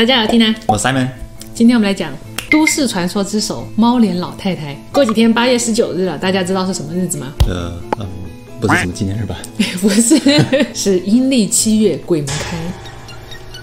[0.00, 0.54] 大家好，听呢。
[0.66, 1.06] 我 Simon，
[1.54, 2.10] 今天我们来讲
[2.50, 4.74] 都市传说之首猫脸老太太。
[4.90, 7.30] 过几天八月十九日了，大家知道是什么日子吗？
[7.46, 8.06] 呃嗯，
[8.58, 9.36] 不是什么纪念日吧？
[9.82, 10.18] 不是，
[10.72, 12.56] 是阴历七月鬼门开。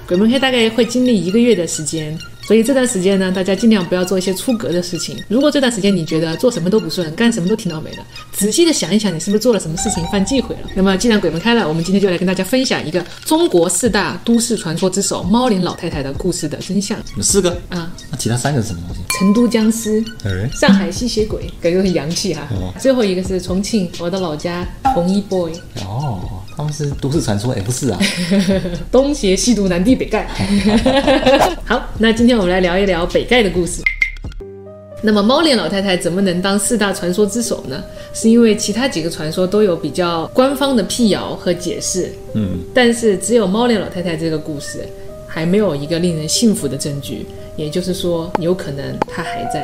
[0.07, 2.15] 鬼门开大概会经历一个月的时间。
[2.47, 5.21] 所以这段时间呢，大家尽量不要做一些出格的事情。
[5.27, 7.97] 如果这段时间你觉得做什么都不顺，干什么都挺倒霉的，
[8.31, 10.61] 仔细的想一想，你是不是做了什么事情犯忌讳了？
[10.73, 16.97] 那么既然鬼门开了，我们今天就来跟大家分享一个中国四大都市传说之首猫脸老太太的故事的真相。
[17.17, 17.91] 有四个啊？
[18.09, 19.01] 那其他三个是什么东西？
[19.19, 22.47] 成都僵尸，哎，上海吸血鬼，感觉很洋气哈。
[22.51, 27.99] 哦最后一个是重庆，我的老家红衣 boy，哦，他们是都市传说也不是啊。
[28.91, 30.25] 东邪西毒南帝北丐。
[31.63, 33.83] 好，那今天我们来聊一聊北丐的故事。
[35.03, 37.83] 那么猫脸老太太怎么能当四大传说之首呢？
[38.11, 44.83] 是因为其他几个传说都有比较官方的辟谣和解释，嗯，但是只有猫脸老太太这个故事
[45.27, 49.63] 还没有一个令人信服的证据，也就是说，有可能她还在。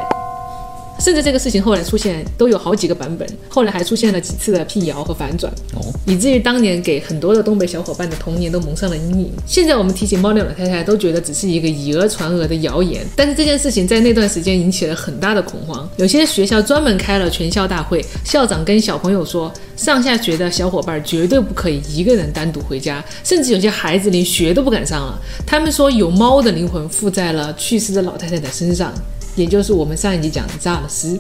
[1.04, 9.30] 甚至这个事情后来出现都有好几个版本，后来还出现了几次的辟谣和反转，哦，以至于当年给很多的东北小伙伴的童年都蒙上了阴影。
[9.46, 15.86] 现在我们提起猫脸老太太，都觉得只是一个以讹传讹的谣言，但是这件事情在那段时间引起了很大的恐慌。
[15.98, 25.20] 有些学校专门开了全校大会，校长跟小朋友说，上下学的小伙伴绝对不可以一个人单独回家，甚至有些孩子连学都不敢上了。
[25.46, 28.94] 他们说有猫的灵魂附在了去世的老太太的身上。
[29.36, 31.20] 也就是我们上一集讲的扎尔斯。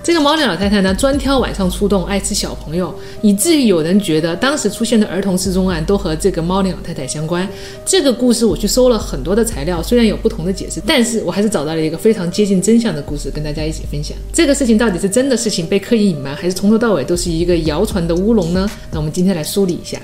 [0.00, 7.46] 这个猫脸老太太呢，专挑晚上出动，爱吃小朋友，以至于有人觉得当时出现的儿童失踪案都和这个猫脸老太太相关。
[7.84, 14.16] 这个故事我去搜了很多的材料，虽然有不同的解释，但是我还是找到了一个非常接近真相的故事，跟大家一起分享。
[14.32, 18.70] 这个事情到底是真的事情被刻意隐瞒，还是从头到尾都是一个谣传的乌龙呢？
[18.92, 20.00] 那我们今天来梳理一下。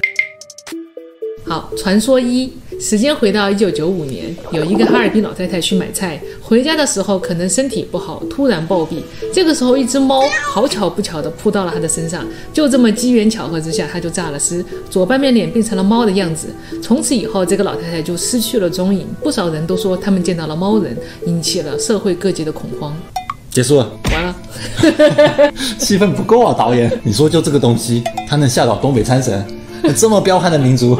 [1.47, 8.99] 好，传说一，时间回到一九九五年，有一个哈尔滨老太太去买菜，回家的时候可能身体不好，突然暴毙。
[9.33, 16.49] 这个时候，一只猫好巧不巧的扑到了她的身上，就这么机缘巧合之下，她就诈了尸，左半边脸变成了猫的样子。
[16.83, 19.07] 从此以后，这个老太太就失去了踪影。
[19.23, 22.95] 不少人都说他们见到了猫人，引起了社会各界的恐慌。
[23.51, 24.35] 结束了，完了，
[25.79, 26.91] 气氛不够啊，导演。
[27.05, 29.43] 你说就这个东西，它能吓倒东北三省？
[29.97, 30.99] 这么彪悍的民族，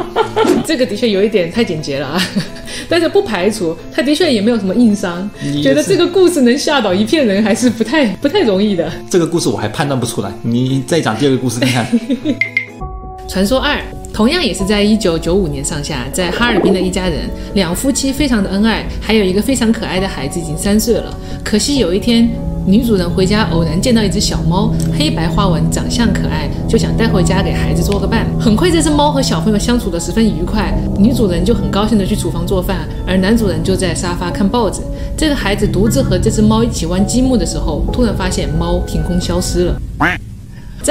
[0.67, 2.23] 这个的确有一点太简洁了啊，
[2.89, 5.29] 但是不排除他的确也没有什么硬伤，
[5.63, 8.91] 觉得这个故事能吓倒一片人还是不太不太容易的。
[9.11, 10.33] 这个故事我还判断不出来。
[10.43, 11.87] 你再讲第二个故事看看。
[13.29, 13.81] 传说二，
[14.13, 21.19] 同样也是在一九九五年上下，在哈尔滨的一家人，两夫妻非常的恩爱，还有一个非常可爱的孩子，已经三岁了。
[21.43, 22.29] 可惜有一天，
[22.67, 28.27] 女主人回家偶然见到一只小猫，黑白花纹，长相可爱，就想带回家给孩子做个伴。
[28.41, 34.81] 很快，这只猫和小朋友相处得十分愉快，女主人就很高兴地去厨房做饭，而男主人就在沙发看报纸。
[35.15, 39.81] 这个孩子独自和这只猫一起玩积木的时候，突然发现猫凭空消失了。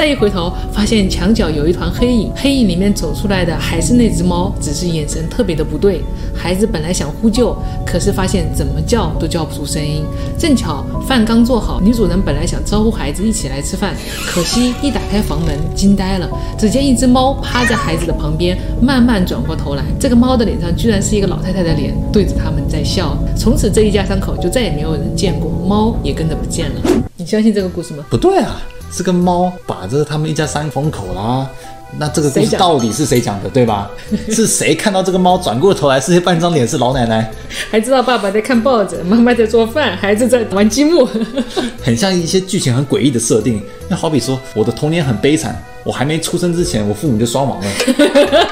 [0.04, 6.02] 再一回头，发现墙角有一团黑影，黑影里面走出来的还是那只猫，只是眼神特别的不对。
[6.36, 7.56] 孩子本来想呼救，
[7.86, 10.04] 可是发现怎么叫都叫不出声音。
[10.38, 13.94] 正巧饭刚做好，女主人本来想招呼孩子一起来吃饭，
[14.26, 16.28] 可惜一打开房门，惊呆了，
[16.58, 19.82] 只见一只猫趴在孩子的旁边，慢慢转过头来。
[19.98, 23.16] 这个猫的脸上居然是一个老太太的脸，对着他们在笑。
[23.34, 26.82] 从此这一家三口就再也没有人见过，猫也跟着不见了。
[27.16, 28.04] 你相信这个故事吗？
[28.10, 28.60] 不对啊，
[28.96, 31.48] 这个猫把这他们一家三封口啦。
[31.96, 33.88] 那这个故事到底是谁讲的，对吧？
[34.28, 37.30] 是谁看到这个猫转过头来，是半张脸是老奶奶，
[37.70, 41.08] 还知道爸爸在看报纸，妈妈在做饭，孩子在玩积木。
[41.82, 43.62] 很像一些剧情很诡异的设定。
[43.88, 47.66] 那好比说，我的童年很悲惨，我还没出生之前，我父母就双亡了。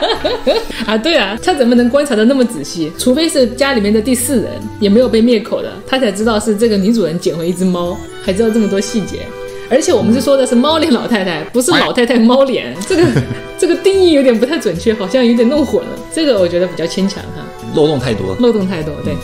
[0.86, 2.92] 啊，对啊，他怎么能观察的那么仔细？
[2.96, 9.26] 除非是家里面的第四人也没有被灭口的，他才知道是这个女主人捡回一只猫，还知道这么多细节。
[9.72, 13.02] 而且我们是说的是猫脸老太太，不是老太太猫脸，这个
[13.58, 15.90] 这个定义有点不太准确，好像有点弄混了。
[16.12, 17.42] 这个我觉得比较牵强哈，
[17.74, 18.36] 漏洞太多。
[18.38, 18.92] 漏洞太多。
[19.02, 19.14] 对。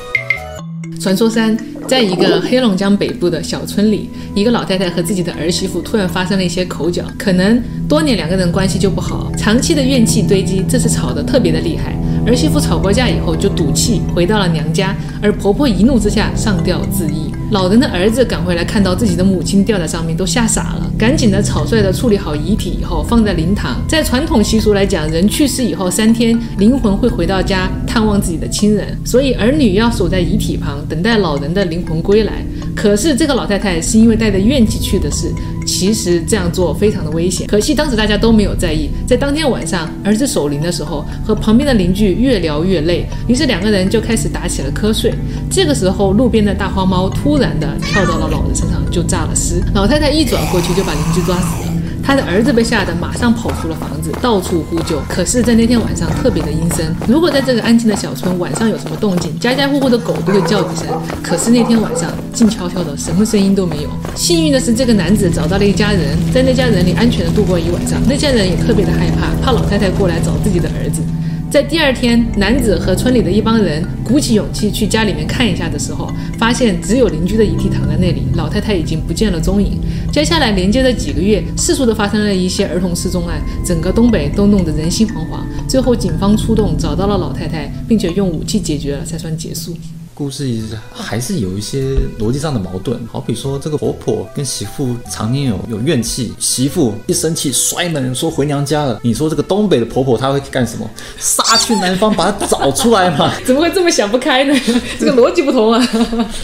[0.99, 1.55] 传说三，
[1.87, 11.95] 在一个黑龙江北部的小村里，一个老太太和自己的儿媳妇突然发生了一些口角，可能多年两个人关系就不好，长期的怨气堆积，这次吵得特别的厉害。
[12.27, 17.31] 儿媳妇吵过架以后就赌气回到了娘家，而婆婆一怒之下上吊自缢。
[17.51, 23.81] 老人的儿子赶回来，看到自己的母亲吊在上面，都吓傻了，赶紧的草率的处理好遗体以后放在灵堂。
[23.89, 32.45] 在传统习俗来讲，人去世以后三天，灵魂会回到家探望自己的亲人，所以儿女要守在遗体旁，等待老人的灵魂归来。
[32.77, 35.33] 可是这个老太太是因为带着怨气去的是，
[35.79, 37.47] 其实这样做非常的危险。
[37.47, 38.91] 可惜当时大家都没有在意。
[39.07, 45.15] 在当天晚上，儿子守灵的时候，和旁边的邻居越聊越累，于是两个人就开始打起了瞌睡。
[45.49, 49.63] 这个时候，路边的大花猫突然的跳到了老人身上，就炸了尸。
[49.73, 51.73] 老太太一转过去就把邻居抓死了。
[52.09, 54.99] 他的儿子被吓得马上跑出了房子，到处呼救。
[55.07, 56.91] 可是，在那天晚上特别的阴森。
[57.07, 60.87] 如果在这个安静的小村晚上有什么动静，家家户户的狗都会叫几声。
[61.23, 63.91] 可是那天晚上静悄悄的，什么声音都没有。
[64.15, 68.01] 幸运的是，这个男子找到了一家人，在那家人里安全的度过一晚上。
[68.09, 71.03] 那家人也特别的害怕，怕老太太过来找自己的儿子。
[71.51, 79.81] 在第二天，男子和村里的一帮人鼓起勇气去家里面看一下的时候，发现只有邻居的遗体躺在那里，老太太已经不见了踪影。
[80.13, 85.41] 接下来连接的几个月，四处都发生了一些儿童失踪案，整个东北都弄得人心惶惶。
[85.67, 89.75] 最后，警方出动找到了老太太，并且用武器解决了，才算结束。
[90.19, 90.45] 故事
[90.93, 98.99] 还是有一些逻辑上的矛盾，好比说这个婆婆跟媳妇常年有有怨气，媳妇一生气摔门说回娘家了。
[99.05, 100.91] 你说这个东北的婆婆她会干什么？
[101.21, 103.33] 杀去南方把她找出来嘛？
[103.47, 104.53] 怎么会这么想不开呢？
[104.99, 105.89] 这个逻辑不同啊！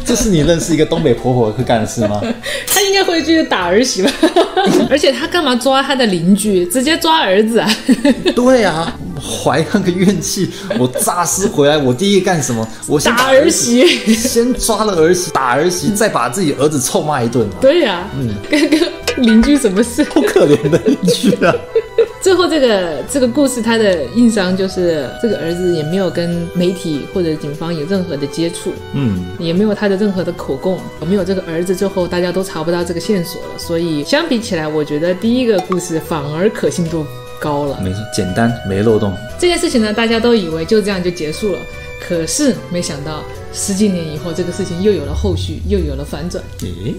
[0.06, 2.20] 这是你认识一个东北婆婆会干的事吗？
[2.68, 4.12] 她应该会去打儿媳吧？
[4.88, 7.68] 而且她干嘛抓她的邻居，直接抓儿子啊？
[8.36, 8.96] 对啊。
[9.26, 12.68] 怀那个怨气，我诈尸回来，我第一干什么？
[12.86, 13.63] 我先打儿媳，
[14.14, 17.49] 先抓了儿媳，打儿媳，再把自己儿子臭骂一顿。
[17.61, 18.81] 对呀，嗯，跟跟
[19.16, 20.05] 邻居什么事？
[20.05, 21.55] 好可怜的邻居啊！
[22.22, 33.49] 最后这个这个故事，他的硬伤就是这个儿子也没有跟媒体或者警方有任何的接触，嗯，也没有他的任何的口供，没有这个儿子，最后大家都查不到这个线索了。
[33.58, 37.05] 所以相比起来，我觉得第一个故事反而可信度。
[37.40, 39.12] 高了，没错，简单没漏洞。
[39.38, 41.58] 这件事情呢，大家都以为就这样就结束了，
[42.00, 43.22] 可是没想到
[43.54, 46.42] 十几年以后，这个事情又有了后续，又有了反转。
[46.62, 46.94] 诶。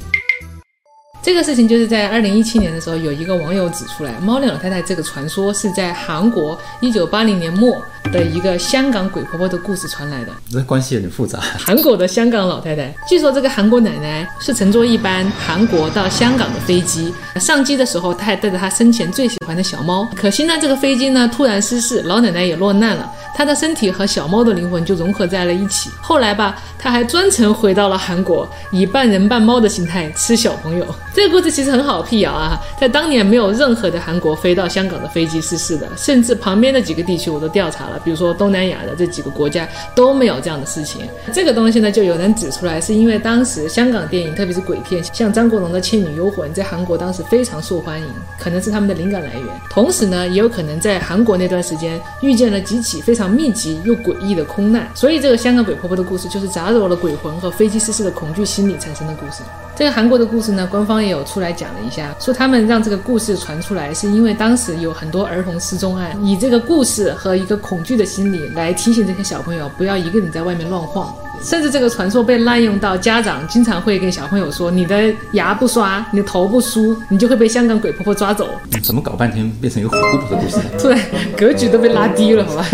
[1.21, 7.75] 这个事情就是在二零一七年的时候，有一个网友指出来，猫脸老太太这个传说是在韩国一九八零年末
[8.13, 10.31] 的一个香港鬼婆婆的故事传来的。
[10.51, 11.39] 这关系有点复杂。
[11.39, 20.07] 韩国的香港老太太，据说这个韩国奶奶是乘坐一班韩国到香港的飞机，上机的时候她还带着她生前最喜欢的小猫。
[20.15, 25.89] 可惜呢，这个飞机呢突然失事，老奶奶也落难了，他的身体和小猫的灵魂就融合在了一起。
[26.01, 30.85] 后来吧，他还专程回到了韩国，以半人半猫的形态吃小朋友。
[31.13, 41.01] 这个故事其实很好辟谣啊，在当年没有任何的韩国飞到香港的飞机失事的，甚至旁边的几个地区我都调查了，比如说东南亚的这几个国家都没有这样的事情。
[41.33, 48.07] 这个东西呢，就有人指出来，是因为当时香港电影，特别是鬼片，像张国荣的《倩女幽魂》在韩国当时非常受欢迎，
[48.39, 49.43] 可能是他们的灵感来源。
[49.69, 59.43] 同时呢，也有可能在韩国那段时间遇见了几起非常密集又诡异的空难，所以这个香港鬼婆婆的故事就是杂糅了鬼魂和飞机失事的恐惧心理产生的故事。
[59.75, 71.13] 这个韩国的故事呢，官方也有出来讲了一下，说他们让这个故事传出来，是因为当时有很多儿童失踪案，以这个故事和一个恐惧的心理来提醒这些小朋友不要一个人在外面乱晃。
[71.43, 78.47] 甚至这个传说被滥用到家长经常会跟小朋友说：“你的牙不刷，你的头不梳，你就会被香港鬼婆婆抓走。”
[78.81, 80.57] 怎么搞半天变成一个恐怖的故事？
[80.77, 80.99] 突然
[81.37, 82.65] 格局都被拉低了，好吧？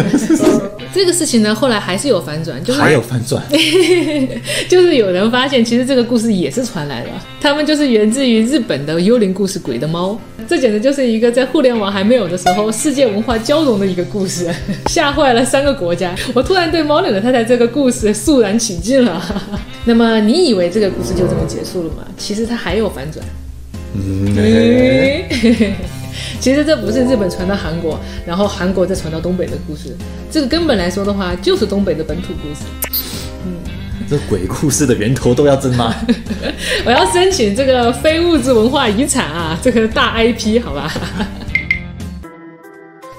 [0.94, 3.42] 这个事情呢，后来还是有反转，就是还有反转，
[4.68, 7.10] 就是有人发现，其实这个故事也是传来的，
[7.40, 10.10] 他们就是源自于日本的幽灵故事《鬼的猫》，
[10.50, 14.54] 这简直就是一个在互联网还没有的时候，世界文化交融的一个故事，
[14.88, 16.14] 吓坏了三个国家。
[16.34, 19.22] 我突然对猫脸的太太这个故事肃然起敬了。
[19.86, 22.06] 那么你以为这个故事就这么结束了吗？
[22.18, 23.26] 其实它还有反转。
[23.94, 24.34] 嗯，
[26.40, 29.96] 其实这不是日本传到韩国，然后韩国再传到东北的故事。
[30.32, 32.66] 这个根本来说的话，就是东北的本土故事。
[33.46, 33.54] 嗯，
[34.10, 35.94] 这鬼故事的源头都要争吗？
[36.86, 40.92] 我要申请这个非物质文化遗产啊，这个大 IP，好吧？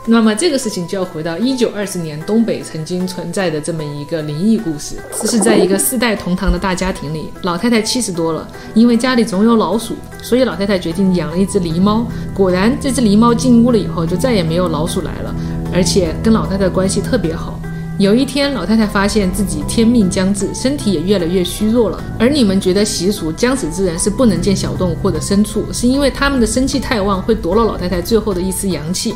[0.05, 4.97] 那么这个事情就要回到一九二四年东北曾经存在的这么一个灵异故事。
[5.21, 12.05] 这是在一个四代同堂的大家庭里，老太太七十多了，因为家里总有老鼠，所以老太太决定养了一只狸猫。
[12.35, 15.33] 果然，这只狸猫进屋了以后，就再也没有老鼠来了，
[15.73, 17.61] 而且跟老太太关系特别好。
[17.97, 22.03] 有一天，老太太发现自己天命将至，身体也越来越虚弱了。
[22.19, 29.15] 儿女们觉得习俗将死之人是不能见小动物或者牲畜，是因为他们的生气太旺，会夺了老太太最后的一丝阳气。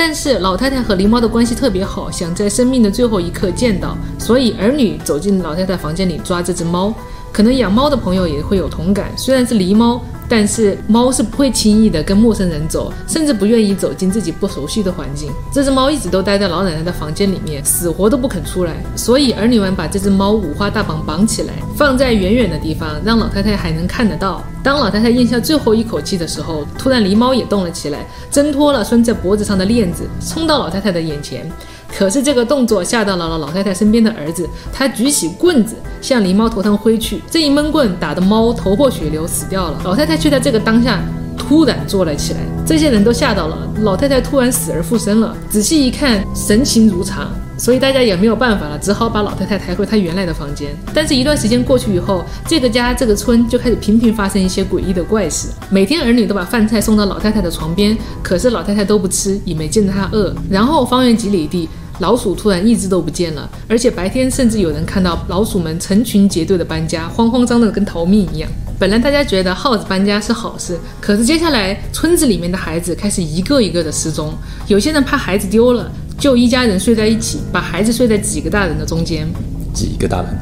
[0.00, 6.94] 但是老太太和狸猫的关系特别好，想在生命的最后一刻见到，所以儿女走进老太太房间里抓这只猫。
[7.32, 15.32] 可能养猫的朋友也会有同感，虽然是狸猫，但是猫是不会轻易的跟陌生人走，甚至不愿意走进自己不熟悉的环境。
[15.52, 18.76] 这只猫一直都待在老奶奶的房间里面，死活都不肯出来。
[18.94, 24.44] 所以儿女们把这只猫五花大绑绑起来，放在远远的地方，让老太太还能看得到。
[24.62, 31.50] 当老太太咽下最后一口气的时候，突然狸猫也动了起来，挣脱了拴在脖子上的链子，冲到老太太的眼前。
[31.98, 39.80] 可是这个动作吓到了老太太身边的儿子，他举起棍子向狸猫头上挥去，这一闷棍打得猫头破血流死掉了。
[39.82, 41.02] 老太太却在这个当下
[41.36, 43.68] 突然坐了起来，这些人都吓到了。
[43.80, 47.28] 老太太突然死而复生了，仔细一看，神情如常。
[47.56, 50.68] 所以大家也没有办法了，只好把老太太抬回她原来的房间。
[50.94, 55.48] 但是，一段时间过去以后，这个家、这个村就开始频频发生一些诡异的怪事。
[55.68, 60.32] 每天，儿女都把饭菜送到老太太的床边，可是老太太都不吃，也没见着她饿。
[60.48, 61.68] 然后，方圆几里地。
[62.00, 68.48] 老鼠突然一只都不见了，而且白天甚至有人看到老鼠们成群结队的搬家，慌慌张张的跟逃命一样。
[68.78, 74.32] 本来大家觉得耗子搬家是好事，可是接下来村子里面的孩子开始一个一个的失踪，
[74.68, 79.26] 有些人怕孩子丢了，就一家人睡在一起，把孩子睡在几个大人的中间，
[79.74, 80.38] 几个大人，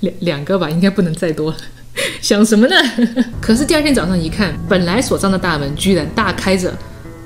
[0.00, 1.56] 两两个吧，应该不能再多了。
[2.20, 2.76] 想什么呢？
[3.40, 6.72] 可是第二天早上一看，本来锁上的大门居然大开着。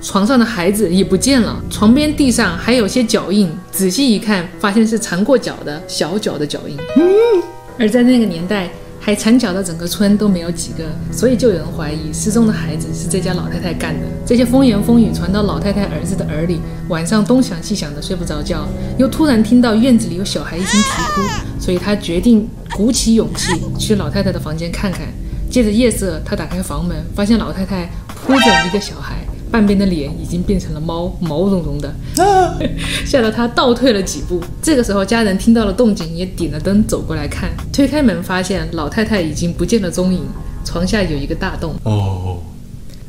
[0.04, 6.76] 床上的孩子也不见了，床边地上还有些脚印，仔细一看，发现是缠过脚的小脚的脚印。
[6.96, 7.42] 嗯，
[7.78, 8.68] 而在那个年代，
[9.00, 14.06] 还缠脚的整个村都没有几个，所以就有人怀疑失踪的孩子是这家老太太干的。
[14.26, 18.68] 这些风言风语传到老太太儿子的耳里，晚上东想西想的睡不着觉，
[18.98, 21.22] 又突然听到院子里有小孩一声啼哭，
[21.58, 22.46] 所以他决定
[22.76, 25.08] 鼓起勇气去老太太的房间看看。
[25.50, 29.23] 借着夜色，他打开房门，发现老太太扑着一个小孩。
[29.54, 31.94] 半边的脸已经变成了猫毛茸茸的，
[33.06, 34.40] 吓得他倒退了几步。
[34.60, 37.48] 这个时候，家人听到了动静，也点了灯走过来看。
[37.72, 40.22] 推开门，发现老太太已经不见了踪影，
[40.64, 41.72] 床下有一个大洞。
[41.84, 42.38] 哦，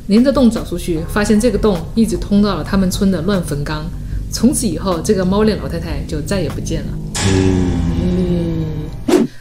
[0.06, 3.84] 连着洞找出去，发现这个洞一直通到了他们村的乱坟岗。
[4.30, 6.88] 从此以后，这个猫脸老太太就再也不见了。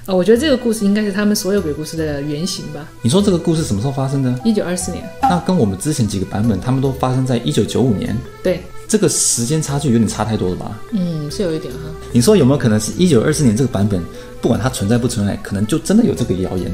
[0.06, 2.88] 啊，我觉得这个故事应该是他们所有鬼故事的原型吧。
[3.02, 4.40] 你说这个故事什么时候发生的？
[4.46, 5.04] 一九二四年。
[5.24, 8.16] 那跟我们之前几个版本，他们都发生在一九九五年。
[8.44, 10.80] 对，这个时间差距有点差太多了吧？
[10.92, 11.80] 嗯，是有一点哈。
[12.12, 14.00] 你说有没有可能是一九二四年这个版本，
[14.42, 16.72] 不管它存在不存在，可能就真的有这个谣言，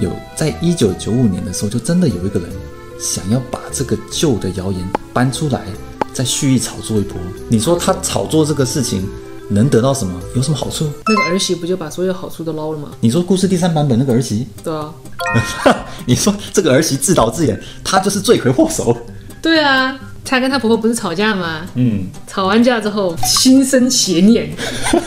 [0.00, 2.50] 有在一九九五年的时候，就真的有一个人
[2.98, 5.64] 想要把这个旧的谣言搬出来，
[6.12, 7.16] 再蓄意炒作一波。
[7.48, 9.06] 你说他炒作这个事情？
[9.50, 10.12] 能得到什么？
[10.34, 10.90] 有什么好处？
[11.06, 12.90] 那个儿媳不就把所有好处都捞了吗？
[13.00, 14.46] 你说故事第三版本那个儿媳？
[14.62, 14.92] 对啊。
[16.06, 18.96] 你说这个儿媳自导自演，她就是罪魁祸首。
[19.40, 21.62] 对啊，她跟她婆婆不是吵架吗？
[21.74, 22.06] 嗯。
[22.26, 24.50] 吵完架之后，心生邪念，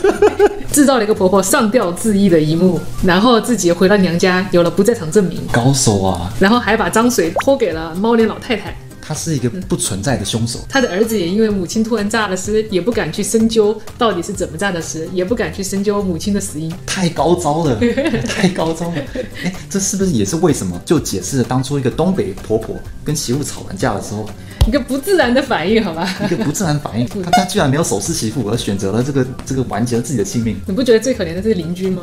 [0.72, 5.40] 制造了一个婆婆上吊自缢的一幕，然后自己回到娘家，有了不在场证明。
[5.52, 6.32] 高手啊！
[6.40, 8.76] 然后还把脏水泼给了猫脸老太太。
[9.08, 10.58] 他是一个不存在的凶手。
[10.68, 16.70] 他的儿子也因为母亲突然诈了尸，也不敢去深究到底是怎么诈的尸，也不敢去深究母亲的死因。
[16.84, 17.80] 太高招了，
[18.28, 18.96] 太高招了！
[19.42, 20.78] 哎，这是不是也是为什么？
[20.84, 24.28] 就解释了当初一个东北婆婆跟媳妇吵完架的时候，
[24.66, 26.06] 一个不自然的反应，好吧？
[26.26, 30.54] 一个不自然反应， 他他居然没有手撕媳妇，而选择了这个这个完结了自己的性命。
[30.66, 32.02] 你不觉得最可怜的是邻居吗？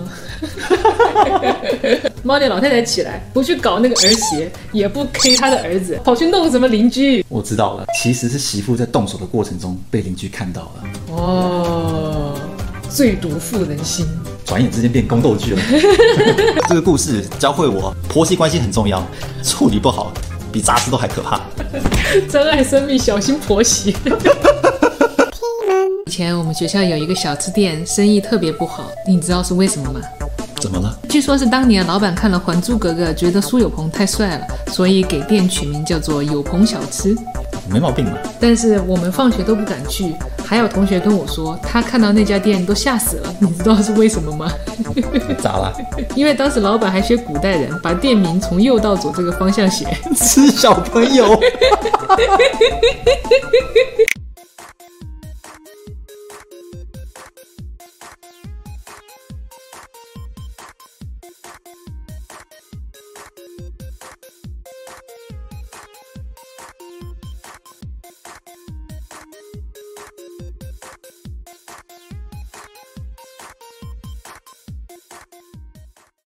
[2.24, 6.95] 猫脸老太太起来，不去搞那个儿媳，也不 K 他的儿子，跑去弄什么邻居？
[7.28, 10.84] 我知道了，其实是媳妇在动手的过程中被邻居看到了。
[11.10, 12.34] 哦，
[12.90, 14.06] 最毒妇人心，
[14.46, 15.62] 转眼之间变宫斗剧了。
[16.70, 19.06] 这个故事教会我，婆媳关系很重要，
[19.44, 20.14] 处理不好
[20.52, 21.42] 比诈尸都还可怕。
[22.30, 23.96] 珍爱生命，小心婆媳。
[26.06, 30.00] 以前我们学校有一个小吃店，生意特别不好，你知道是为什么吗？
[30.66, 30.98] 怎么了？
[31.08, 37.16] 据说是当年老板看了《还珠格格》，觉得苏有朋太帅了，所以给店取名叫做“有朋小吃”，
[37.70, 38.14] 没毛病吧？
[38.40, 43.32] 但是我们放学都不敢去，还有同学跟我说，他看到那家店都吓死了。
[43.38, 44.52] 你知道是为什么吗？
[45.38, 45.72] 咋了？
[46.16, 49.86] 因为当时老板还学古代人，把店名从右到左这个方向写，
[50.18, 51.40] 吃小朋友。